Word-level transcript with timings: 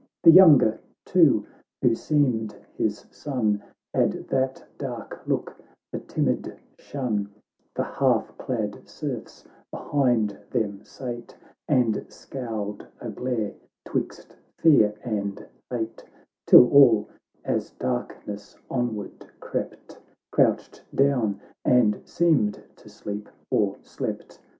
The 0.23 0.31
younger, 0.31 0.79
too, 1.05 1.45
who 1.83 1.93
seemed 1.93 2.55
his 2.73 3.05
son, 3.11 3.61
Had 3.93 4.13
that 4.29 4.65
dark 4.79 5.21
look, 5.27 5.55
the 5.91 5.99
timid 5.99 6.57
shun; 6.79 7.29
The 7.75 7.83
half 7.83 8.35
clad 8.39 8.89
serfs 8.89 9.47
behind 9.69 10.35
them 10.49 10.83
sate, 10.83 11.37
And 11.67 12.03
scowled 12.09 12.87
a 12.99 13.11
glare 13.11 13.53
'twixt 13.85 14.35
fear 14.57 14.95
and 15.03 15.45
hate— 15.69 16.03
Till 16.47 16.67
all, 16.71 17.07
as 17.45 17.69
darkness 17.69 18.57
onward 18.71 19.27
crept, 19.39 19.99
Couched 20.33 20.83
down 20.95 21.39
and 21.63 22.01
seemed 22.05 22.59
to 22.77 22.89
sleep, 22.89 23.29
or 23.51 23.77
slept. 23.83 24.39